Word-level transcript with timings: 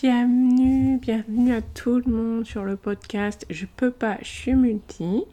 Bienvenue, 0.00 0.96
bienvenue 0.98 1.52
à 1.52 1.60
tout 1.60 2.00
le 2.06 2.12
monde 2.12 2.46
sur 2.46 2.64
le 2.64 2.76
podcast 2.76 3.44
Je 3.50 3.66
peux 3.66 3.90
pas, 3.90 4.16
je 4.20 4.28
suis 4.28 4.54
multi. 4.54 5.24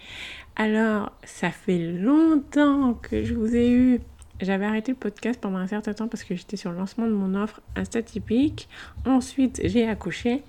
Alors, 0.55 1.11
ça 1.23 1.51
fait 1.51 1.77
longtemps 1.77 2.95
que 2.95 3.23
je 3.23 3.35
vous 3.35 3.55
ai 3.55 3.69
eu. 3.69 4.01
J'avais 4.41 4.65
arrêté 4.65 4.93
le 4.93 4.97
podcast 4.97 5.39
pendant 5.39 5.59
un 5.59 5.67
certain 5.67 5.93
temps 5.93 6.07
parce 6.07 6.23
que 6.23 6.33
j'étais 6.33 6.57
sur 6.57 6.71
le 6.71 6.77
lancement 6.77 7.05
de 7.05 7.11
mon 7.11 7.39
offre 7.39 7.61
Insta 7.75 8.01
typique. 8.01 8.67
Ensuite, 9.05 9.61
j'ai 9.63 9.87
accouché, 9.87 10.41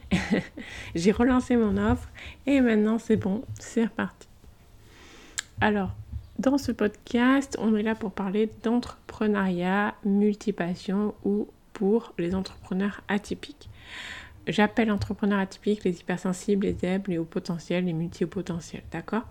j'ai 0.95 1.12
relancé 1.12 1.59
mon 1.59 1.77
offre 1.77 2.09
et 2.46 2.62
maintenant 2.62 2.98
c'est 2.98 3.17
bon, 3.17 3.45
c'est 3.61 3.85
reparti. 3.85 4.29
Alors, 5.61 5.91
dans 6.39 6.57
ce 6.57 6.73
podcast, 6.73 7.59
on 7.61 7.77
est 7.77 7.83
là 7.83 7.95
pour 7.95 8.12
parler 8.12 8.48
d'entrepreneuriat, 8.62 9.95
multipassion 10.07 11.14
ou 11.27 11.48
pour 11.77 12.15
les 12.17 12.35
entrepreneurs 12.35 13.03
atypiques. 13.07 13.69
J'appelle 14.47 14.91
entrepreneurs 14.91 15.41
atypiques 15.41 15.84
les 15.84 16.01
hypersensibles, 16.01 16.65
les 16.65 16.73
zèbres, 16.73 17.11
les 17.11 17.19
hauts 17.19 17.25
potentiels, 17.25 17.84
les 17.84 17.93
multi-potentiels, 17.93 18.83
d'accord? 18.91 19.25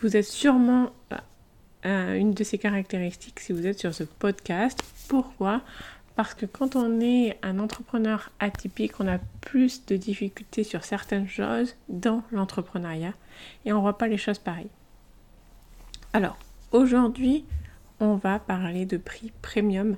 Vous 0.00 0.16
êtes 0.16 0.24
sûrement 0.24 0.90
euh, 1.84 2.14
une 2.18 2.32
de 2.32 2.42
ces 2.42 2.58
caractéristiques 2.58 3.38
si 3.38 3.52
vous 3.52 3.68
êtes 3.68 3.78
sur 3.78 3.94
ce 3.94 4.02
podcast. 4.02 4.82
Pourquoi? 5.06 5.62
Parce 6.16 6.34
que 6.34 6.44
quand 6.44 6.74
on 6.74 7.00
est 7.00 7.38
un 7.44 7.60
entrepreneur 7.60 8.32
atypique, 8.40 8.98
on 8.98 9.06
a 9.06 9.18
plus 9.40 9.86
de 9.86 9.96
difficultés 9.96 10.64
sur 10.64 10.82
certaines 10.82 11.28
choses 11.28 11.76
dans 11.88 12.24
l'entrepreneuriat 12.32 13.14
et 13.64 13.72
on 13.72 13.76
ne 13.76 13.82
voit 13.82 13.98
pas 13.98 14.08
les 14.08 14.18
choses 14.18 14.40
pareilles. 14.40 14.70
Alors, 16.12 16.36
aujourd'hui, 16.72 17.44
on 18.00 18.16
va 18.16 18.40
parler 18.40 18.86
de 18.86 18.96
prix 18.96 19.30
premium 19.40 19.96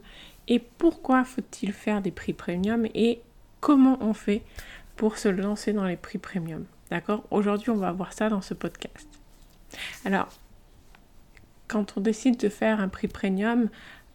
et 0.48 0.58
pourquoi 0.58 1.24
faut-il 1.24 1.72
faire 1.72 2.02
des 2.02 2.10
prix 2.10 2.32
premium 2.32 2.86
et 2.94 3.20
comment 3.60 3.98
on 4.00 4.14
fait 4.14 4.42
pour 4.96 5.18
se 5.18 5.28
lancer 5.28 5.72
dans 5.72 5.84
les 5.84 5.96
prix 5.96 6.18
premium? 6.18 6.64
D'accord? 6.90 7.24
Aujourd'hui, 7.30 7.70
on 7.70 7.76
va 7.76 7.92
voir 7.92 8.12
ça 8.14 8.30
dans 8.30 8.40
ce 8.40 8.54
podcast. 8.54 9.06
Alors, 10.06 10.28
quand 11.68 11.94
on 11.96 12.00
décide 12.00 12.38
de 12.38 12.48
faire 12.48 12.80
un 12.80 12.88
prix 12.88 13.08
premium, 13.08 13.68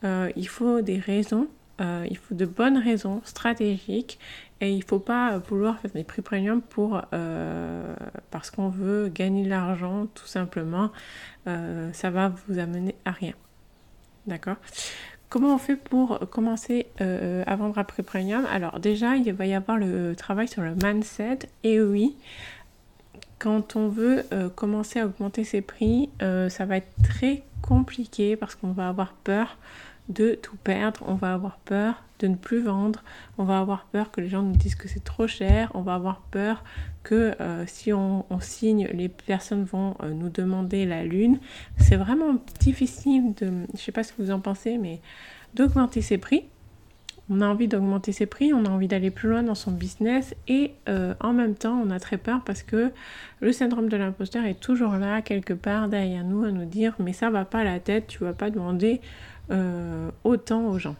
euh, 0.03 0.31
il 0.35 0.47
faut 0.47 0.81
des 0.81 0.97
raisons, 0.97 1.47
euh, 1.81 2.05
il 2.09 2.17
faut 2.17 2.33
de 2.33 2.45
bonnes 2.45 2.79
raisons 2.79 3.21
stratégiques 3.23 4.19
et 4.59 4.71
il 4.71 4.79
ne 4.79 4.83
faut 4.83 4.99
pas 4.99 5.37
vouloir 5.37 5.79
faire 5.79 5.91
des 5.91 6.03
prix 6.03 6.23
premium 6.23 6.63
pour, 6.63 7.01
euh, 7.13 7.95
parce 8.31 8.49
qu'on 8.49 8.69
veut 8.69 9.09
gagner 9.09 9.43
de 9.43 9.49
l'argent 9.49 10.07
tout 10.15 10.27
simplement. 10.27 10.91
ça 11.45 12.09
va 12.09 12.29
vous 12.29 12.57
amener 12.57 12.95
à 13.05 13.11
rien. 13.11 13.33
D'accord? 14.25 14.55
Comment 15.33 15.55
on 15.55 15.57
fait 15.57 15.75
pour 15.75 16.19
commencer 16.29 16.85
euh, 17.01 17.43
à 17.47 17.55
vendre 17.55 17.79
après 17.79 18.03
premium 18.03 18.45
Alors 18.51 18.79
déjà, 18.79 19.15
il 19.15 19.33
va 19.33 19.47
y 19.47 19.55
avoir 19.55 19.79
le 19.79 20.13
travail 20.15 20.47
sur 20.47 20.61
le 20.61 20.75
mindset. 20.75 21.39
Et 21.63 21.81
oui, 21.81 22.15
quand 23.39 23.75
on 23.75 23.87
veut 23.87 24.25
euh, 24.31 24.49
commencer 24.49 24.99
à 24.99 25.07
augmenter 25.07 25.43
ses 25.43 25.61
prix, 25.61 26.11
euh, 26.21 26.49
ça 26.49 26.65
va 26.65 26.77
être 26.77 26.91
très 27.01 27.41
compliqué 27.63 28.35
parce 28.35 28.53
qu'on 28.53 28.73
va 28.73 28.87
avoir 28.87 29.13
peur 29.23 29.57
de 30.07 30.37
tout 30.39 30.55
perdre, 30.57 31.01
on 31.07 31.15
va 31.15 31.33
avoir 31.33 31.57
peur 31.65 32.03
ne 32.27 32.35
plus 32.35 32.61
vendre, 32.61 33.03
on 33.37 33.43
va 33.43 33.59
avoir 33.59 33.85
peur 33.85 34.11
que 34.11 34.21
les 34.21 34.29
gens 34.29 34.41
nous 34.41 34.55
disent 34.55 34.75
que 34.75 34.87
c'est 34.87 35.03
trop 35.03 35.27
cher, 35.27 35.71
on 35.73 35.81
va 35.81 35.95
avoir 35.95 36.21
peur 36.21 36.63
que 37.03 37.35
si 37.65 37.91
on, 37.91 38.23
signe, 38.39 38.87
les 38.93 39.09
personnes 39.09 39.65
vont 39.65 39.95
nous 40.13 40.29
demander 40.29 40.85
la 40.85 41.03
lune. 41.03 41.39
C'est 41.77 41.97
vraiment 41.97 42.37
difficile 42.61 43.33
de, 43.35 43.51
je 43.73 43.79
sais 43.79 43.91
pas 43.91 44.03
ce 44.03 44.13
que 44.13 44.21
vous 44.21 44.31
en 44.31 44.39
pensez, 44.39 44.77
mais 44.77 45.01
d'augmenter 45.53 46.01
ses 46.01 46.17
prix. 46.17 46.45
On 47.29 47.39
a 47.39 47.47
envie 47.47 47.69
d'augmenter 47.69 48.11
ses 48.11 48.25
prix, 48.25 48.53
on 48.53 48.65
a 48.65 48.69
envie 48.69 48.89
d'aller 48.89 49.09
plus 49.09 49.29
loin 49.29 49.43
dans 49.43 49.55
son 49.55 49.71
business 49.71 50.35
et 50.49 50.73
euh, 50.89 51.13
en 51.21 51.31
même 51.31 51.55
temps 51.55 51.81
on 51.81 51.89
a 51.89 51.97
très 51.97 52.17
peur 52.17 52.41
parce 52.43 52.63
que 52.63 52.91
le 53.39 53.51
syndrome 53.53 53.87
de 53.87 53.95
l'imposteur 53.95 54.43
est 54.43 54.59
toujours 54.59 54.95
là 54.95 55.21
quelque 55.21 55.53
part 55.53 55.87
derrière 55.87 56.25
nous 56.25 56.43
à 56.43 56.51
nous 56.51 56.65
dire 56.65 56.95
mais 56.99 57.13
ça 57.13 57.29
va 57.29 57.45
pas 57.45 57.59
à 57.59 57.63
la 57.63 57.79
tête, 57.79 58.07
tu 58.07 58.19
vas 58.19 58.33
pas 58.33 58.49
demander 58.49 58.99
euh, 59.51 60.11
autant 60.25 60.65
aux 60.65 60.77
gens. 60.77 60.97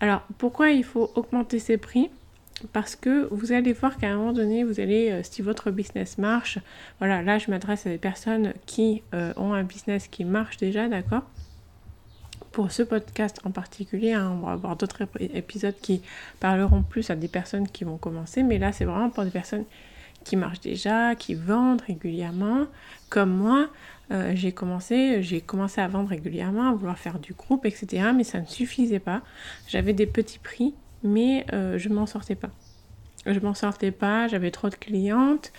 Alors 0.00 0.22
pourquoi 0.38 0.70
il 0.70 0.84
faut 0.84 1.10
augmenter 1.14 1.58
ses 1.58 1.76
prix? 1.76 2.10
Parce 2.72 2.96
que 2.96 3.28
vous 3.32 3.52
allez 3.52 3.72
voir 3.72 3.98
qu'à 3.98 4.08
un 4.08 4.16
moment 4.16 4.32
donné, 4.32 4.64
vous 4.64 4.80
allez, 4.80 5.10
euh, 5.10 5.20
si 5.22 5.42
votre 5.42 5.70
business 5.70 6.18
marche, 6.18 6.58
voilà, 6.98 7.22
là 7.22 7.38
je 7.38 7.50
m'adresse 7.50 7.86
à 7.86 7.90
des 7.90 7.98
personnes 7.98 8.52
qui 8.66 9.02
ont 9.12 9.52
un 9.52 9.62
business 9.62 10.08
qui 10.08 10.24
marche 10.24 10.56
déjà, 10.56 10.88
d'accord? 10.88 11.22
Pour 12.50 12.72
ce 12.72 12.82
podcast 12.82 13.40
en 13.44 13.52
particulier, 13.52 14.12
hein, 14.14 14.32
on 14.34 14.46
va 14.46 14.52
avoir 14.52 14.74
d'autres 14.74 15.06
épisodes 15.20 15.76
qui 15.80 16.02
parleront 16.40 16.82
plus 16.82 17.10
à 17.10 17.14
des 17.14 17.28
personnes 17.28 17.68
qui 17.68 17.84
vont 17.84 17.96
commencer, 17.96 18.42
mais 18.42 18.58
là 18.58 18.72
c'est 18.72 18.84
vraiment 18.84 19.10
pour 19.10 19.22
des 19.22 19.30
personnes 19.30 19.64
qui 20.28 20.36
marchent 20.36 20.60
déjà, 20.60 21.14
qui 21.14 21.34
vendent 21.34 21.80
régulièrement, 21.80 22.66
comme 23.08 23.30
moi. 23.30 23.68
Euh, 24.10 24.32
j'ai 24.34 24.52
commencé, 24.52 25.22
j'ai 25.22 25.40
commencé 25.40 25.80
à 25.80 25.88
vendre 25.88 26.10
régulièrement, 26.10 26.68
à 26.68 26.74
vouloir 26.74 26.98
faire 26.98 27.18
du 27.18 27.32
groupe, 27.32 27.64
etc. 27.64 28.10
Mais 28.14 28.24
ça 28.24 28.40
ne 28.40 28.46
suffisait 28.46 28.98
pas. 28.98 29.22
J'avais 29.68 29.94
des 29.94 30.06
petits 30.06 30.38
prix, 30.38 30.74
mais 31.02 31.46
euh, 31.54 31.78
je 31.78 31.88
m'en 31.88 32.04
sortais 32.04 32.34
pas. 32.34 32.50
Je 33.24 33.40
m'en 33.40 33.54
sortais 33.54 33.90
pas, 33.90 34.28
j'avais 34.28 34.50
trop 34.50 34.68
de 34.68 34.74
clientes. 34.74 35.50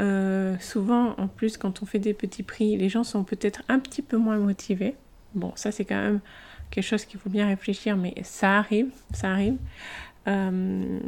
Euh, 0.00 0.56
souvent, 0.60 1.14
en 1.18 1.26
plus, 1.26 1.56
quand 1.56 1.82
on 1.82 1.86
fait 1.86 1.98
des 1.98 2.14
petits 2.14 2.44
prix, 2.44 2.76
les 2.76 2.88
gens 2.88 3.04
sont 3.04 3.24
peut-être 3.24 3.62
un 3.68 3.80
petit 3.80 4.02
peu 4.02 4.16
moins 4.16 4.38
motivés. 4.38 4.94
Bon, 5.34 5.52
ça 5.56 5.72
c'est 5.72 5.84
quand 5.84 6.00
même 6.00 6.20
quelque 6.70 6.84
chose 6.84 7.04
qu'il 7.04 7.18
faut 7.18 7.30
bien 7.30 7.48
réfléchir, 7.48 7.96
mais 7.96 8.14
ça 8.22 8.58
arrive, 8.58 8.90
ça 9.12 9.30
arrive. 9.30 9.56
Euh, 10.28 11.00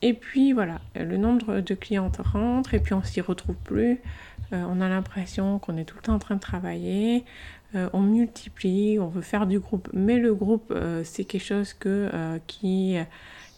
et 0.00 0.14
puis 0.14 0.52
voilà, 0.52 0.80
le 0.94 1.16
nombre 1.16 1.60
de 1.60 1.74
clientes 1.74 2.18
rentre 2.18 2.74
et 2.74 2.80
puis 2.80 2.94
on 2.94 3.02
s'y 3.02 3.20
retrouve 3.20 3.56
plus. 3.56 4.00
Euh, 4.52 4.64
on 4.68 4.80
a 4.80 4.88
l'impression 4.88 5.58
qu'on 5.58 5.76
est 5.76 5.84
tout 5.84 5.96
le 5.96 6.02
temps 6.02 6.14
en 6.14 6.18
train 6.18 6.36
de 6.36 6.40
travailler. 6.40 7.24
Euh, 7.74 7.88
on 7.92 8.00
multiplie, 8.00 8.98
on 8.98 9.08
veut 9.08 9.22
faire 9.22 9.46
du 9.46 9.58
groupe, 9.58 9.88
mais 9.92 10.18
le 10.18 10.34
groupe 10.34 10.74
c'est 11.04 11.24
quelque 11.24 11.44
chose 11.44 11.74
qui 12.46 12.96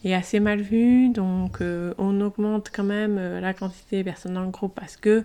est 0.05 0.15
assez 0.15 0.41
mal 0.41 0.61
vu, 0.61 1.09
donc 1.09 1.61
on 1.61 2.21
augmente 2.21 2.71
quand 2.73 2.85
même 2.85 3.17
la 3.17 3.55
quantité 3.55 3.99
de 3.99 4.03
personnes 4.03 4.35
dans 4.35 4.45
le 4.45 4.51
groupe 4.51 4.75
parce 4.75 4.97
que 4.97 5.25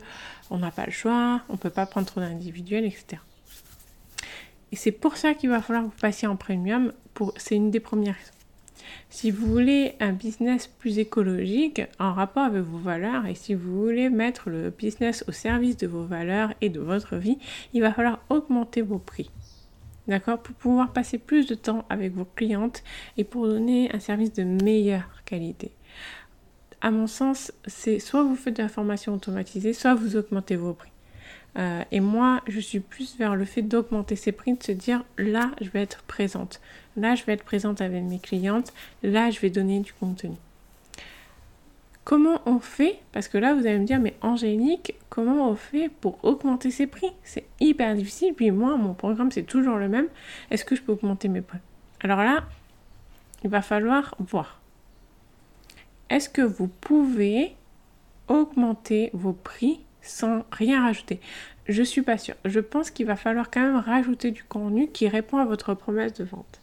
on 0.50 0.58
n'a 0.58 0.72
pas 0.72 0.86
le 0.86 0.92
choix, 0.92 1.42
on 1.50 1.58
peut 1.58 1.70
pas 1.70 1.86
prendre 1.86 2.08
trop 2.08 2.20
d'individuels, 2.20 2.86
etc. 2.86 3.22
Et 4.72 4.76
c'est 4.76 4.92
pour 4.92 5.18
ça 5.18 5.34
qu'il 5.34 5.50
va 5.50 5.62
falloir 5.62 5.84
vous 5.84 5.94
passiez 6.02 6.28
en 6.28 6.36
premium. 6.36 6.94
C'est 7.38 7.56
une 7.56 7.70
des 7.70 7.80
premières 7.80 8.16
raisons. 8.16 8.39
Si 9.10 9.32
vous 9.32 9.48
voulez 9.48 9.96
un 10.00 10.14
business 10.14 10.68
plus 10.68 11.00
écologique 11.00 11.82
en 12.00 12.14
rapport 12.14 12.44
avec 12.44 12.64
vos 12.64 12.78
valeurs 12.78 13.26
et 13.26 13.36
si 13.36 13.54
vous 13.54 13.82
voulez 13.82 14.10
mettre 14.10 14.50
le 14.50 14.70
business 14.70 15.24
au 15.28 15.32
service 15.32 15.78
de 15.78 15.88
vos 15.88 16.04
valeurs 16.04 16.54
et 16.62 16.70
de 16.70 16.80
votre 16.80 17.16
vie, 17.16 17.38
il 17.74 17.82
va 17.82 17.94
falloir 17.94 18.20
augmenter 18.30 18.82
vos 18.82 19.00
prix. 19.00 19.30
D'accord? 20.08 20.40
Pour 20.40 20.56
pouvoir 20.56 20.92
passer 20.92 21.18
plus 21.18 21.46
de 21.46 21.56
temps 21.56 21.86
avec 21.90 22.14
vos 22.14 22.26
clientes 22.26 22.84
et 23.18 23.24
pour 23.24 23.48
donner 23.48 23.94
un 23.94 24.00
service 24.00 24.34
de 24.34 24.44
meilleure 24.44 25.24
qualité. 25.26 25.72
À 26.82 26.92
mon 26.92 27.08
sens, 27.08 27.52
c'est 27.68 28.00
soit 28.00 28.24
vous 28.24 28.36
faites 28.36 28.58
de 28.58 28.64
la 28.64 28.70
formation 28.70 29.14
automatisée, 29.14 29.74
soit 29.74 29.96
vous 29.96 30.16
augmentez 30.16 30.56
vos 30.56 30.74
prix. 30.74 30.92
Euh, 31.58 31.84
et 31.92 32.00
moi, 32.00 32.42
je 32.48 32.60
suis 32.60 32.80
plus 32.80 33.18
vers 33.18 33.36
le 33.36 33.46
fait 33.46 33.62
d'augmenter 33.62 34.16
ses 34.16 34.32
prix, 34.32 34.54
de 34.54 34.64
se 34.64 34.72
dire 34.72 35.04
là, 35.18 35.52
je 35.62 35.70
vais 35.70 35.82
être 35.82 36.04
présente. 36.04 36.62
Là, 36.96 37.16
je 37.16 37.24
vais 37.26 37.34
être 37.34 37.44
présente 37.44 37.82
avec 37.82 38.04
mes 38.04 38.20
clientes. 38.20 38.74
Là, 39.04 39.30
je 39.32 39.40
vais 39.40 39.50
donner 39.50 39.80
du 39.80 39.94
contenu. 39.94 40.36
Comment 42.04 42.42
on 42.46 42.60
fait 42.60 43.00
Parce 43.12 43.28
que 43.28 43.38
là, 43.38 43.54
vous 43.54 43.68
allez 43.68 43.78
me 43.78 43.86
dire, 43.86 44.00
mais 44.00 44.16
Angélique, 44.22 44.96
comment 45.10 45.50
on 45.50 45.56
fait 45.56 45.90
pour 45.90 46.24
augmenter 46.24 46.72
ses 46.72 46.88
prix 46.88 47.12
C'est 47.24 47.46
hyper 47.60 47.96
difficile. 47.96 48.34
Puis 48.34 48.52
moi, 48.52 48.78
mon 48.78 48.94
programme, 48.94 49.32
c'est 49.32 49.44
toujours 49.44 49.78
le 49.78 49.90
même. 49.90 50.08
Est-ce 50.50 50.66
que 50.66 50.76
je 50.76 50.82
peux 50.82 50.94
augmenter 50.94 51.28
mes 51.28 51.42
prix 51.42 51.60
Alors 52.00 52.24
là, 52.24 52.46
il 53.44 53.50
va 53.50 53.62
falloir 53.62 54.16
voir. 54.20 54.60
Est-ce 56.10 56.30
que 56.30 56.42
vous 56.42 56.68
pouvez 56.68 57.54
augmenter 58.28 59.12
vos 59.14 59.34
prix 59.34 59.80
sans 60.02 60.46
rien 60.52 60.84
rajouter. 60.84 61.20
Je 61.68 61.84
suis 61.84 62.02
pas 62.02 62.18
sûre. 62.18 62.36
Je 62.46 62.60
pense 62.60 62.90
qu'il 62.90 63.06
va 63.06 63.16
falloir 63.16 63.52
quand 63.52 63.62
même 63.62 63.78
rajouter 63.78 64.32
du 64.32 64.44
contenu 64.44 64.88
qui 64.88 65.08
répond 65.08 65.38
à 65.38 65.46
votre 65.46 65.74
promesse 65.76 66.14
de 66.14 66.24
vente. 66.24 66.60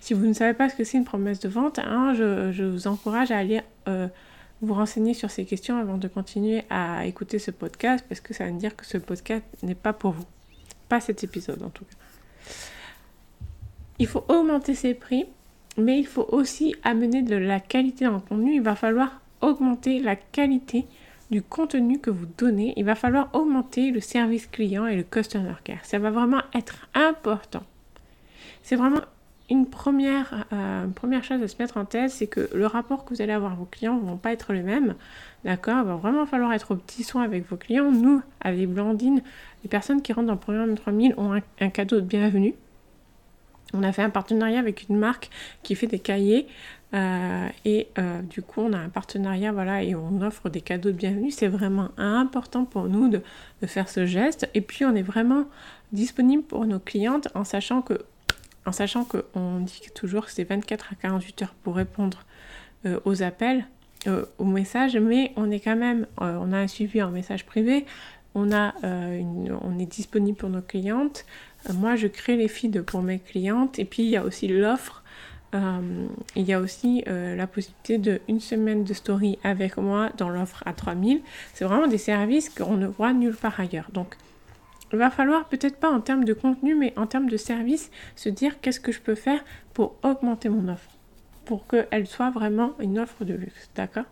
Si 0.00 0.12
vous 0.12 0.26
ne 0.26 0.34
savez 0.34 0.52
pas 0.52 0.68
ce 0.68 0.76
que 0.76 0.84
c'est 0.84 0.98
une 0.98 1.04
promesse 1.04 1.40
de 1.40 1.48
vente, 1.48 1.78
hein, 1.78 2.12
je, 2.14 2.62
vous 2.64 2.86
encourage 2.86 3.30
à 3.30 3.38
aller 3.38 3.62
euh, 3.88 4.08
vous 4.60 4.74
renseigner 4.74 5.14
sur 5.14 5.30
ces 5.30 5.46
questions 5.46 5.78
avant 5.78 5.96
de 5.96 6.08
continuer 6.08 6.64
à 6.68 7.06
écouter 7.06 7.38
ce 7.38 7.50
podcast 7.50 8.04
parce 8.08 8.20
que 8.20 8.34
ça 8.34 8.44
veut 8.44 8.52
dire 8.52 8.76
que 8.76 8.84
ce 8.84 8.98
podcast 8.98 9.44
n'est 9.62 9.74
pas 9.74 9.92
pour 9.92 10.12
vous. 10.12 10.26
Pas 10.88 11.00
cet 11.00 11.24
épisode 11.24 11.62
en 11.62 11.70
tout 11.70 11.84
cas. 11.84 11.96
Il 13.98 14.06
faut 14.06 14.24
augmenter 14.28 14.74
ses 14.74 14.94
prix, 14.94 15.26
mais 15.76 15.98
il 15.98 16.06
faut 16.06 16.26
aussi 16.30 16.74
amener 16.84 17.22
de 17.22 17.36
la 17.36 17.60
qualité 17.60 18.06
dans 18.06 18.14
le 18.14 18.20
contenu. 18.20 18.56
Il 18.56 18.62
va 18.62 18.74
falloir 18.74 19.20
augmenter 19.40 20.00
la 20.00 20.16
qualité 20.16 20.86
du 21.30 21.42
contenu 21.42 21.98
que 21.98 22.10
vous 22.10 22.26
donnez, 22.38 22.74
il 22.76 22.84
va 22.84 22.94
falloir 22.94 23.30
augmenter 23.34 23.90
le 23.90 24.00
service 24.00 24.46
client 24.46 24.86
et 24.86 24.96
le 24.96 25.02
customer 25.02 25.54
care. 25.62 25.84
Ça 25.84 25.98
va 25.98 26.10
vraiment 26.10 26.42
être 26.54 26.88
important. 26.94 27.62
C'est 28.62 28.76
vraiment 28.76 29.00
une 29.50 29.66
première, 29.66 30.46
euh, 30.52 30.86
chose 31.22 31.42
à 31.42 31.48
se 31.48 31.56
mettre 31.58 31.76
en 31.76 31.84
tête, 31.84 32.10
c'est 32.10 32.28
que 32.28 32.48
le 32.54 32.66
rapport 32.66 33.04
que 33.04 33.12
vous 33.12 33.20
allez 33.20 33.32
avoir 33.32 33.50
avec 33.52 33.60
vos 33.60 33.64
clients 33.64 33.96
ne 33.96 34.08
vont 34.08 34.16
pas 34.16 34.32
être 34.32 34.52
les 34.52 34.62
mêmes. 34.62 34.94
D'accord? 35.44 35.80
Il 35.82 35.86
va 35.86 35.96
vraiment 35.96 36.24
falloir 36.24 36.52
être 36.52 36.72
au 36.72 36.76
petit 36.76 37.02
soin 37.02 37.24
avec 37.24 37.48
vos 37.48 37.56
clients. 37.56 37.90
Nous, 37.90 38.22
avec 38.40 38.68
Blandine, 38.68 39.22
les 39.64 39.68
personnes 39.68 40.02
qui 40.02 40.12
rentrent 40.12 40.28
dans 40.28 40.34
le 40.34 40.38
programme 40.38 40.76
3000 40.76 41.14
ont 41.16 41.32
un, 41.60 41.70
cadeau 41.70 41.96
de 41.96 42.06
bienvenue. 42.06 42.54
On 43.74 43.82
a 43.82 43.92
fait 43.92 44.02
un 44.02 44.10
partenariat 44.10 44.58
avec 44.58 44.88
une 44.88 44.96
marque 44.96 45.30
qui 45.62 45.74
fait 45.74 45.86
des 45.88 45.98
cahiers. 45.98 46.46
Euh, 46.92 47.48
et 47.64 47.88
euh, 47.98 48.20
du 48.22 48.42
coup, 48.42 48.60
on 48.62 48.72
a 48.72 48.78
un 48.78 48.88
partenariat, 48.88 49.52
voilà, 49.52 49.82
et 49.82 49.94
on 49.94 50.22
offre 50.22 50.48
des 50.48 50.60
cadeaux 50.60 50.90
de 50.90 50.96
bienvenue. 50.96 51.30
C'est 51.30 51.48
vraiment 51.48 51.90
important 51.96 52.64
pour 52.64 52.84
nous 52.88 53.08
de, 53.08 53.22
faire 53.66 53.88
ce 53.88 54.06
geste. 54.06 54.48
Et 54.54 54.60
puis, 54.60 54.84
on 54.84 54.94
est 54.94 55.02
vraiment 55.02 55.44
disponible 55.92 56.42
pour 56.42 56.66
nos 56.66 56.78
clientes 56.78 57.28
en 57.34 57.44
sachant 57.44 57.82
que 57.82 57.94
en 58.66 58.72
sachant 58.72 59.04
qu'on 59.04 59.60
dit 59.60 59.88
toujours 59.94 60.26
que 60.26 60.32
c'est 60.32 60.44
24 60.44 60.92
à 60.92 60.94
48 60.94 61.42
heures 61.42 61.54
pour 61.62 61.76
répondre 61.76 62.24
euh, 62.84 63.00
aux 63.06 63.22
appels, 63.22 63.64
aux 64.38 64.44
messages, 64.44 64.96
mais 64.96 65.32
on 65.36 65.50
est 65.50 65.60
quand 65.60 65.76
même, 65.76 66.06
on 66.18 66.52
a 66.52 66.58
un 66.58 66.68
suivi 66.68 67.02
en 67.02 67.10
message 67.10 67.44
privé, 67.44 67.84
on, 68.34 68.50
a, 68.52 68.72
on 68.82 69.78
est 69.78 69.86
disponible 69.86 70.38
pour 70.38 70.48
nos 70.48 70.62
clientes. 70.62 71.26
moi, 71.74 71.96
je 71.96 72.06
crée 72.06 72.36
les 72.36 72.48
feeds 72.48 72.82
pour 72.82 73.02
mes 73.02 73.18
clientes, 73.18 73.78
et 73.78 73.84
puis 73.84 74.04
il 74.04 74.08
y 74.08 74.16
a 74.16 74.24
aussi 74.24 74.48
l'offre. 74.48 75.02
Il 75.52 76.42
y 76.42 76.52
a 76.52 76.60
aussi 76.60 77.02
la 77.06 77.46
possibilité 77.46 77.98
de 77.98 78.20
une 78.28 78.40
semaine 78.40 78.84
de 78.84 78.94
story 78.94 79.38
avec 79.42 79.76
moi 79.76 80.10
dans 80.16 80.28
l'offre 80.28 80.62
à 80.66 80.72
3000. 80.72 81.22
C'est 81.54 81.64
vraiment 81.64 81.88
des 81.88 81.98
services 81.98 82.48
qu'on 82.48 82.76
ne 82.76 82.86
voit 82.86 83.12
nulle 83.12 83.34
part 83.34 83.58
ailleurs. 83.58 83.88
Donc, 83.92 84.16
il 84.92 84.98
va 84.98 85.10
falloir 85.10 85.44
peut-être 85.46 85.76
pas 85.76 85.90
en 85.90 86.00
termes 86.00 86.24
de 86.24 86.32
contenu, 86.32 86.74
mais 86.74 86.92
en 86.96 87.06
termes 87.06 87.28
de 87.28 87.36
service, 87.36 87.90
se 88.16 88.28
dire 88.28 88.60
qu'est-ce 88.60 88.80
que 88.80 88.92
je 88.92 89.00
peux 89.00 89.14
faire 89.14 89.44
pour 89.72 89.94
augmenter 90.02 90.48
mon 90.48 90.68
offre, 90.68 90.90
pour 91.44 91.66
qu'elle 91.66 92.06
soit 92.06 92.30
vraiment 92.30 92.72
une 92.80 92.98
offre 92.98 93.24
de 93.24 93.34
luxe, 93.34 93.70
d'accord? 93.74 94.06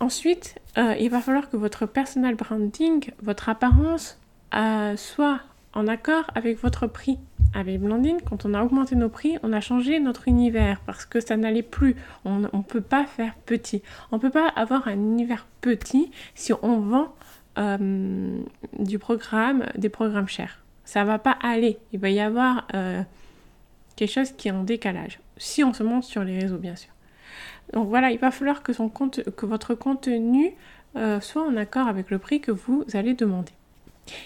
Ensuite, 0.00 0.60
euh, 0.76 0.96
il 0.98 1.08
va 1.08 1.20
falloir 1.20 1.48
que 1.48 1.56
votre 1.56 1.86
personal 1.86 2.34
branding, 2.34 3.10
votre 3.22 3.48
apparence, 3.48 4.18
euh, 4.54 4.96
soit 4.96 5.40
en 5.72 5.86
accord 5.86 6.24
avec 6.34 6.60
votre 6.60 6.86
prix. 6.86 7.18
Avec 7.54 7.80
Blandine, 7.80 8.18
quand 8.28 8.44
on 8.44 8.52
a 8.52 8.62
augmenté 8.62 8.96
nos 8.96 9.08
prix, 9.08 9.38
on 9.44 9.52
a 9.52 9.60
changé 9.60 10.00
notre 10.00 10.26
univers 10.26 10.80
parce 10.86 11.06
que 11.06 11.20
ça 11.20 11.36
n'allait 11.36 11.62
plus. 11.62 11.94
On 12.24 12.40
ne 12.40 12.62
peut 12.62 12.80
pas 12.80 13.06
faire 13.06 13.34
petit. 13.46 13.80
On 14.10 14.16
ne 14.16 14.20
peut 14.20 14.30
pas 14.30 14.48
avoir 14.48 14.88
un 14.88 14.94
univers 14.94 15.46
petit 15.60 16.10
si 16.34 16.52
on 16.62 16.80
vend 16.80 17.14
euh, 17.58 18.38
du 18.80 18.98
programme, 18.98 19.66
des 19.76 19.88
programmes 19.88 20.26
chers. 20.26 20.58
Ça 20.84 21.04
va 21.04 21.20
pas 21.20 21.38
aller. 21.42 21.78
Il 21.92 22.00
va 22.00 22.10
y 22.10 22.18
avoir 22.18 22.66
euh, 22.74 23.02
quelque 23.94 24.10
chose 24.10 24.32
qui 24.32 24.48
est 24.48 24.52
en 24.52 24.64
décalage. 24.64 25.20
Si 25.36 25.62
on 25.62 25.72
se 25.72 25.84
montre 25.84 26.06
sur 26.06 26.24
les 26.24 26.38
réseaux, 26.38 26.58
bien 26.58 26.74
sûr. 26.74 26.90
Donc 27.72 27.88
voilà, 27.88 28.10
il 28.10 28.18
va 28.18 28.32
falloir 28.32 28.64
que, 28.64 28.72
son 28.72 28.88
compte, 28.88 29.22
que 29.30 29.46
votre 29.46 29.74
contenu 29.74 30.54
euh, 30.96 31.20
soit 31.20 31.42
en 31.42 31.56
accord 31.56 31.86
avec 31.86 32.10
le 32.10 32.18
prix 32.18 32.40
que 32.40 32.50
vous 32.50 32.84
allez 32.94 33.14
demander. 33.14 33.52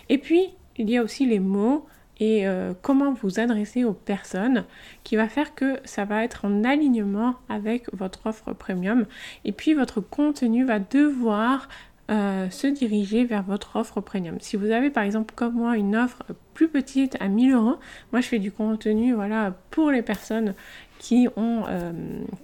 Et 0.08 0.18
puis, 0.18 0.48
il 0.78 0.88
y 0.88 0.96
a 0.96 1.02
aussi 1.02 1.26
les 1.26 1.40
mots 1.40 1.86
et 2.20 2.46
comment 2.82 3.12
vous 3.12 3.38
adresser 3.38 3.84
aux 3.84 3.92
personnes 3.92 4.64
qui 5.04 5.16
va 5.16 5.28
faire 5.28 5.54
que 5.54 5.78
ça 5.84 6.04
va 6.04 6.24
être 6.24 6.44
en 6.44 6.64
alignement 6.64 7.36
avec 7.48 7.86
votre 7.92 8.26
offre 8.26 8.52
premium. 8.52 9.06
Et 9.44 9.52
puis, 9.52 9.74
votre 9.74 10.00
contenu 10.00 10.64
va 10.64 10.78
devoir 10.78 11.68
euh, 12.10 12.48
se 12.48 12.66
diriger 12.66 13.24
vers 13.24 13.42
votre 13.42 13.76
offre 13.76 14.00
premium. 14.00 14.38
Si 14.40 14.56
vous 14.56 14.70
avez 14.70 14.88
par 14.88 15.04
exemple 15.04 15.34
comme 15.34 15.54
moi 15.54 15.76
une 15.76 15.94
offre 15.94 16.22
plus 16.54 16.68
petite 16.68 17.16
à 17.20 17.28
1000 17.28 17.52
euros, 17.52 17.76
moi 18.12 18.22
je 18.22 18.28
fais 18.28 18.38
du 18.38 18.50
contenu 18.50 19.12
voilà, 19.12 19.54
pour 19.70 19.90
les 19.90 20.00
personnes 20.00 20.54
qui, 20.98 21.28
ont, 21.36 21.64
euh, 21.68 21.92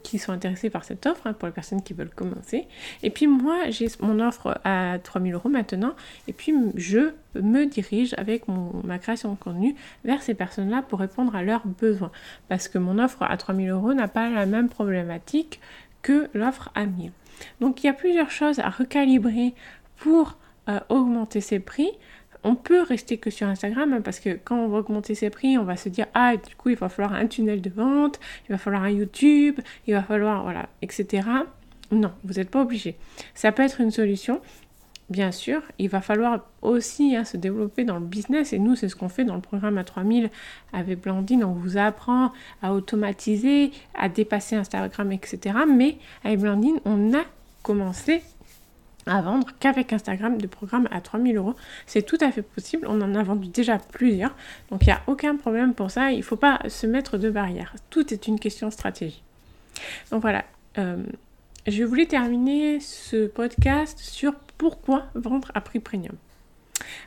qui 0.02 0.18
sont 0.18 0.32
intéressées 0.32 0.70
par 0.70 0.84
cette 0.84 1.06
offre, 1.06 1.26
hein, 1.26 1.32
pour 1.32 1.46
les 1.46 1.52
personnes 1.52 1.82
qui 1.82 1.94
veulent 1.94 2.14
commencer. 2.14 2.66
Et 3.02 3.08
puis 3.08 3.26
moi 3.26 3.70
j'ai 3.70 3.88
mon 4.00 4.20
offre 4.20 4.60
à 4.64 4.98
3000 5.02 5.34
euros 5.34 5.48
maintenant, 5.48 5.94
et 6.28 6.32
puis 6.34 6.54
je 6.76 7.12
me 7.34 7.64
dirige 7.64 8.14
avec 8.18 8.44
ma 8.84 8.98
création 8.98 9.32
de 9.32 9.38
contenu 9.38 9.74
vers 10.04 10.22
ces 10.22 10.34
personnes-là 10.34 10.82
pour 10.82 11.00
répondre 11.00 11.34
à 11.34 11.42
leurs 11.42 11.66
besoins. 11.66 12.12
Parce 12.48 12.68
que 12.68 12.78
mon 12.78 12.98
offre 12.98 13.22
à 13.22 13.36
3000 13.36 13.70
euros 13.70 13.94
n'a 13.94 14.08
pas 14.08 14.28
la 14.30 14.46
même 14.46 14.68
problématique 14.68 15.60
que 16.04 16.28
l'offre 16.34 16.70
à 16.76 16.86
1000. 16.86 17.10
Donc 17.60 17.82
il 17.82 17.88
y 17.88 17.90
a 17.90 17.94
plusieurs 17.94 18.30
choses 18.30 18.60
à 18.60 18.68
recalibrer 18.68 19.54
pour 19.96 20.38
euh, 20.68 20.78
augmenter 20.88 21.40
ses 21.40 21.58
prix. 21.58 21.90
On 22.44 22.54
peut 22.56 22.82
rester 22.82 23.16
que 23.16 23.30
sur 23.30 23.48
Instagram 23.48 23.94
hein, 23.94 24.00
parce 24.02 24.20
que 24.20 24.38
quand 24.44 24.56
on 24.56 24.68
va 24.68 24.78
augmenter 24.78 25.14
ses 25.14 25.30
prix, 25.30 25.56
on 25.58 25.64
va 25.64 25.76
se 25.76 25.88
dire 25.88 26.06
ah 26.14 26.36
du 26.36 26.54
coup 26.54 26.68
il 26.68 26.76
va 26.76 26.88
falloir 26.88 27.14
un 27.14 27.26
tunnel 27.26 27.62
de 27.62 27.70
vente, 27.70 28.20
il 28.48 28.52
va 28.52 28.58
falloir 28.58 28.82
un 28.82 28.90
YouTube, 28.90 29.58
il 29.86 29.94
va 29.94 30.02
falloir 30.02 30.42
voilà 30.44 30.68
etc. 30.82 31.26
Non, 31.90 32.12
vous 32.22 32.34
n'êtes 32.34 32.50
pas 32.50 32.60
obligé. 32.60 32.96
Ça 33.34 33.50
peut 33.50 33.62
être 33.62 33.80
une 33.80 33.90
solution, 33.90 34.40
bien 35.10 35.32
sûr, 35.32 35.62
il 35.78 35.88
va 35.88 36.00
falloir 36.00 36.40
aussi 36.62 37.16
hein, 37.16 37.24
se 37.24 37.36
développer 37.36 37.84
dans 37.84 37.98
le 37.98 38.04
business. 38.04 38.52
Et 38.52 38.58
nous, 38.58 38.76
c'est 38.76 38.88
ce 38.88 38.96
qu'on 38.96 39.08
fait 39.08 39.24
dans 39.24 39.34
le 39.34 39.40
programme 39.40 39.78
à 39.78 39.84
3000 39.84 40.30
avec 40.72 41.00
Blandine. 41.00 41.44
On 41.44 41.52
vous 41.52 41.76
apprend 41.76 42.32
à 42.62 42.72
automatiser, 42.72 43.70
à 43.94 44.08
dépasser 44.08 44.56
Instagram, 44.56 45.12
etc. 45.12 45.56
Mais 45.68 45.98
avec 46.24 46.40
Blandine, 46.40 46.80
on 46.84 47.14
a 47.14 47.22
commencé 47.62 48.22
à 49.06 49.20
vendre 49.20 49.48
qu'avec 49.60 49.92
Instagram 49.92 50.38
de 50.38 50.46
programmes 50.46 50.88
à 50.90 51.00
3000 51.00 51.36
euros. 51.36 51.54
C'est 51.86 52.02
tout 52.02 52.18
à 52.20 52.30
fait 52.30 52.42
possible. 52.42 52.86
On 52.88 53.00
en 53.02 53.14
a 53.14 53.22
vendu 53.22 53.48
déjà 53.48 53.78
plusieurs. 53.78 54.34
Donc 54.70 54.82
il 54.82 54.86
n'y 54.86 54.92
a 54.92 55.02
aucun 55.06 55.36
problème 55.36 55.74
pour 55.74 55.90
ça. 55.90 56.12
Il 56.12 56.18
ne 56.18 56.22
faut 56.22 56.36
pas 56.36 56.60
se 56.68 56.86
mettre 56.86 57.18
de 57.18 57.30
barrière. 57.30 57.74
Tout 57.90 58.12
est 58.12 58.26
une 58.26 58.40
question 58.40 58.68
de 58.68 58.72
stratégie. 58.72 59.22
Donc 60.10 60.22
voilà. 60.22 60.44
Euh, 60.78 61.04
je 61.66 61.82
voulais 61.82 62.06
terminer 62.06 62.80
ce 62.80 63.26
podcast 63.26 63.98
sur 63.98 64.34
pourquoi 64.58 65.06
vendre 65.14 65.50
à 65.54 65.60
prix 65.60 65.80
premium. 65.80 66.14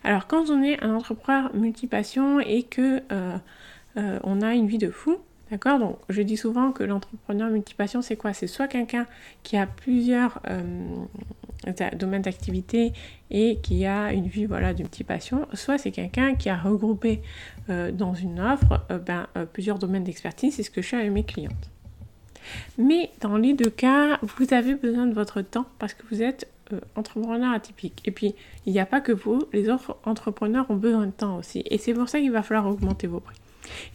Alors 0.04 0.27
quand 0.27 0.50
on 0.50 0.63
est 0.63 0.81
un 0.83 0.95
entrepreneur 0.95 1.54
multipassion 1.56 2.39
et 2.39 2.63
que 2.63 3.01
euh, 3.12 3.38
euh, 3.98 4.19
on 4.24 4.42
a 4.42 4.54
une 4.54 4.68
vie 4.68 4.77
de 4.77 4.89
fou, 4.89 5.18
d'accord 5.51 5.80
Donc 5.80 6.00
je 6.09 6.21
dis 6.21 6.38
souvent 6.38 6.71
que 6.71 6.83
l'entrepreneur 6.83 7.50
multipassion 7.50 8.01
c'est 8.01 8.15
quoi? 8.15 8.33
C'est 8.33 8.48
soit 8.48 8.68
quelqu'un 8.68 9.06
qui 9.44 9.57
a 9.57 9.68
plusieurs 9.68 10.42
euh, 10.50 10.62
domaines 11.94 12.24
d'activité 12.24 12.94
et 13.30 13.59
qui 13.62 13.86
a 13.86 14.12
une 14.12 14.27
vie 14.27 14.45
voilà 14.45 14.74
de 14.74 14.81
multipassion, 14.81 15.48
soit 15.54 15.77
c'est 15.77 15.92
quelqu'un 15.92 16.36
qui 16.36 16.50
a 16.50 16.57
regroupé 16.57 17.21
dans 17.68 18.13
une 18.13 18.39
offre 18.39 18.86
ben, 19.06 19.27
plusieurs 19.51 19.77
domaines 19.77 20.06
d'expertise. 20.06 20.56
C'est 20.56 20.63
ce 20.63 20.71
que 20.71 20.81
je 20.81 20.88
fais 20.88 20.98
avec 20.98 21.12
mes 21.12 21.25
clientes. 21.25 21.69
Mais 22.77 23.11
dans 23.21 23.38
les 23.38 23.53
deux 23.53 23.69
cas, 23.69 24.19
vous 24.21 24.53
avez 24.53 24.75
besoin 24.75 25.05
de 25.05 25.13
votre 25.13 25.41
temps 25.41 25.65
parce 25.79 25.94
que 25.94 26.03
vous 26.11 26.21
êtes 26.21 26.47
euh, 26.73 26.80
entrepreneur 26.95 27.54
atypique. 27.54 28.01
Et 28.06 28.11
puis, 28.11 28.35
il 28.66 28.73
n'y 28.73 28.80
a 28.80 28.85
pas 28.85 29.01
que 29.01 29.11
vous, 29.11 29.44
les 29.54 29.69
autres 29.69 29.97
entrepreneurs 30.06 30.69
ont 30.69 30.75
besoin 30.75 31.06
de 31.06 31.11
temps 31.11 31.37
aussi. 31.37 31.63
Et 31.66 31.77
c'est 31.77 31.94
pour 31.94 32.09
ça 32.09 32.19
qu'il 32.19 32.31
va 32.31 32.44
falloir 32.44 32.68
augmenter 32.68 33.07
vos 33.07 33.19
prix. 33.19 33.37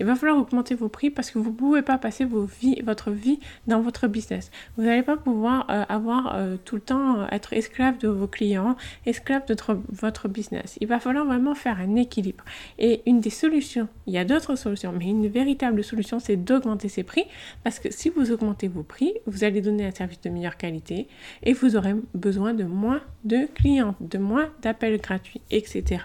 Il 0.01 0.07
va 0.07 0.15
falloir 0.15 0.39
augmenter 0.39 0.75
vos 0.75 0.89
prix 0.89 1.11
parce 1.11 1.31
que 1.31 1.39
vous 1.39 1.51
ne 1.51 1.57
pouvez 1.57 1.83
pas 1.83 1.99
passer 1.99 2.25
votre 2.25 3.11
vie 3.11 3.39
dans 3.67 3.81
votre 3.81 4.07
business. 4.09 4.51
Vous 4.77 4.85
n'allez 4.85 5.03
pas 5.03 5.17
pouvoir 5.17 5.67
euh, 5.71 5.85
avoir 5.89 6.35
euh, 6.35 6.57
tout 6.65 6.77
le 6.77 6.81
temps 6.81 7.21
euh, 7.21 7.27
être 7.31 7.53
esclave 7.53 7.99
de 7.99 8.09
vos 8.09 8.27
clients, 8.27 8.77
esclave 9.07 9.47
de 9.47 9.57
votre 9.91 10.29
business. 10.29 10.79
Il 10.81 10.89
va 10.89 10.99
falloir 10.99 11.25
vraiment 11.25 11.55
faire 11.55 11.79
un 11.79 11.97
équilibre. 11.97 12.45
Et 12.79 13.03
une 13.07 13.21
des 13.21 13.31
solutions, 13.31 13.89
il 14.07 14.15
y 14.15 14.19
a 14.19 14.25
d'autres 14.25 14.57
solutions, 14.57 14.93
mais 14.97 15.07
une 15.07 15.29
véritable 15.29 15.85
solution, 15.85 16.19
c'est 16.19 16.37
d'augmenter 16.37 16.89
ses 16.89 17.03
prix 17.03 17.25
parce 17.65 17.79
que 17.79 17.93
si 17.93 18.09
vous 18.11 18.33
augmentez 18.33 18.69
vos 18.69 18.83
prix, 18.83 19.15
vous 19.27 19.45
allez 19.45 19.61
donner 19.61 19.87
un 19.87 19.91
service 19.93 20.21
de 20.21 20.31
meilleure 20.31 20.57
qualité 20.57 21.09
et 21.43 21.53
vous 21.53 21.77
aurez 21.77 21.95
besoin 22.15 22.55
de 22.55 22.65
moins 22.65 23.01
de 23.25 23.47
clients, 23.55 23.95
de 24.01 24.19
moins 24.19 24.49
d'appels 24.63 25.01
gratuits, 25.01 25.41
etc. 25.51 26.05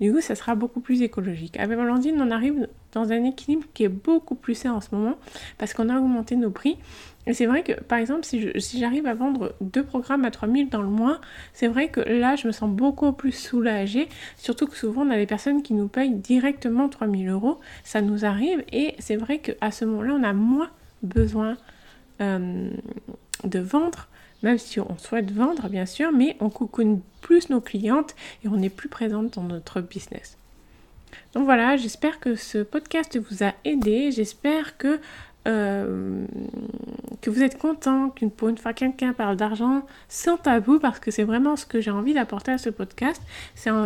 Du 0.00 0.12
coup, 0.12 0.20
ça 0.20 0.34
sera 0.34 0.54
beaucoup 0.54 0.80
plus 0.80 1.02
écologique. 1.02 1.58
Avec 1.58 1.76
Valentine, 1.76 2.20
on 2.20 2.30
arrive 2.30 2.68
dans 2.94 3.12
un 3.12 3.24
équilibre 3.24 3.64
qui 3.74 3.84
est 3.84 3.88
beaucoup 3.88 4.34
plus 4.34 4.54
sain 4.54 4.72
en 4.72 4.80
ce 4.80 4.94
moment 4.94 5.16
parce 5.58 5.74
qu'on 5.74 5.88
a 5.88 5.98
augmenté 5.98 6.36
nos 6.36 6.50
prix. 6.50 6.78
Et 7.26 7.32
c'est 7.32 7.46
vrai 7.46 7.62
que, 7.62 7.72
par 7.72 7.98
exemple, 7.98 8.24
si, 8.24 8.52
j'arrive 8.78 9.06
à 9.06 9.14
vendre 9.14 9.54
deux 9.60 9.82
programmes 9.82 10.24
à 10.24 10.30
3000 10.30 10.68
dans 10.68 10.82
le 10.82 10.88
mois, 10.88 11.20
c'est 11.54 11.68
vrai 11.68 11.88
que 11.88 12.00
là, 12.00 12.36
je 12.36 12.46
me 12.46 12.52
sens 12.52 12.68
beaucoup 12.68 13.12
plus 13.12 13.32
soulagée. 13.32 14.08
Surtout 14.36 14.66
que 14.66 14.76
souvent, 14.76 15.06
on 15.06 15.10
a 15.10 15.16
des 15.16 15.26
personnes 15.26 15.62
qui 15.62 15.72
nous 15.72 15.88
payent 15.88 16.14
directement 16.14 16.88
3000 16.88 17.28
euros. 17.28 17.60
Ça 17.82 18.02
nous 18.02 18.24
arrive 18.24 18.62
et 18.72 18.94
c'est 18.98 19.16
vrai 19.16 19.38
qu'à 19.38 19.70
ce 19.70 19.84
moment-là, 19.86 20.14
on 20.20 20.22
a 20.22 20.32
moins 20.32 20.70
besoin 21.02 21.56
euh, 22.20 22.70
de 23.44 23.58
vendre 23.58 24.08
même 24.44 24.58
si 24.58 24.78
on 24.78 24.98
souhaite 24.98 25.32
vendre 25.32 25.68
bien 25.68 25.86
sûr, 25.86 26.12
mais 26.12 26.36
on 26.38 26.50
coucoune 26.50 27.00
plus 27.22 27.48
nos 27.48 27.62
clientes 27.62 28.14
et 28.44 28.48
on 28.48 28.62
est 28.62 28.68
plus 28.68 28.90
présente 28.90 29.34
dans 29.34 29.42
notre 29.42 29.80
business. 29.80 30.36
Donc 31.34 31.44
voilà, 31.44 31.76
j'espère 31.76 32.20
que 32.20 32.34
ce 32.34 32.58
podcast 32.58 33.18
vous 33.18 33.44
a 33.44 33.52
aidé, 33.64 34.10
j'espère 34.12 34.76
que 34.76 35.00
euh, 35.46 36.24
que 37.20 37.28
vous 37.28 37.42
êtes 37.42 37.58
content 37.58 38.08
qu'une 38.08 38.30
pour 38.30 38.48
une 38.48 38.56
fois 38.56 38.72
quelqu'un 38.72 39.12
parle 39.12 39.36
d'argent 39.36 39.86
sans 40.08 40.38
tabou 40.38 40.78
parce 40.78 40.98
que 40.98 41.10
c'est 41.10 41.24
vraiment 41.24 41.56
ce 41.56 41.66
que 41.66 41.82
j'ai 41.82 41.90
envie 41.90 42.14
d'apporter 42.14 42.52
à 42.52 42.58
ce 42.58 42.70
podcast. 42.70 43.20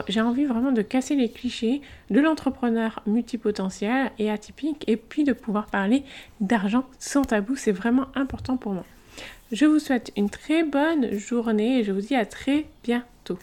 J'ai 0.08 0.20
envie 0.20 0.44
vraiment 0.44 0.70
de 0.70 0.82
casser 0.82 1.16
les 1.16 1.30
clichés 1.30 1.82
de 2.11 2.20
l'entrepreneur 2.20 3.02
multipotentiel 3.06 4.12
et 4.18 4.30
atypique 4.30 4.85
et 4.87 4.97
puis 4.97 5.25
de 5.25 5.32
pouvoir 5.32 5.66
parler 5.66 6.04
d'argent 6.40 6.85
sans 7.00 7.23
tabou. 7.23 7.56
C'est 7.56 7.73
vraiment 7.73 8.06
important 8.14 8.56
pour 8.56 8.73
moi. 8.73 8.85
Je 9.50 9.66
vous 9.66 9.78
souhaite 9.78 10.12
une 10.16 10.30
très 10.30 10.62
bonne 10.62 11.16
journée 11.16 11.80
et 11.80 11.85
je 11.85 11.90
vous 11.90 12.02
dis 12.02 12.14
à 12.14 12.26
très 12.26 12.66
bientôt. 12.85 13.38